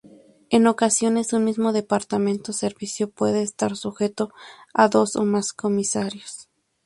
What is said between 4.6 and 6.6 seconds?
a dos o más comisarios.